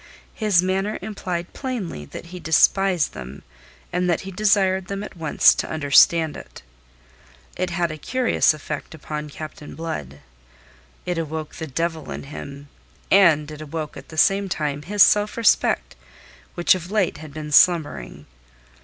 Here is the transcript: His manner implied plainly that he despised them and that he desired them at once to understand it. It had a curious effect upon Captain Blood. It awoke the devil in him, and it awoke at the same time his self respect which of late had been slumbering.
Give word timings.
His 0.33 0.63
manner 0.63 0.97
implied 1.03 1.53
plainly 1.53 2.05
that 2.05 2.25
he 2.33 2.39
despised 2.39 3.13
them 3.13 3.43
and 3.93 4.09
that 4.09 4.21
he 4.21 4.31
desired 4.31 4.87
them 4.87 5.03
at 5.03 5.15
once 5.15 5.53
to 5.53 5.69
understand 5.69 6.35
it. 6.35 6.63
It 7.55 7.69
had 7.69 7.91
a 7.91 7.99
curious 7.99 8.51
effect 8.51 8.95
upon 8.95 9.29
Captain 9.29 9.75
Blood. 9.75 10.21
It 11.05 11.19
awoke 11.19 11.53
the 11.57 11.67
devil 11.67 12.09
in 12.09 12.23
him, 12.23 12.67
and 13.11 13.51
it 13.51 13.61
awoke 13.61 13.95
at 13.95 14.09
the 14.09 14.17
same 14.17 14.49
time 14.49 14.81
his 14.81 15.03
self 15.03 15.37
respect 15.37 15.95
which 16.55 16.73
of 16.73 16.89
late 16.89 17.17
had 17.19 17.31
been 17.31 17.51
slumbering. 17.51 18.25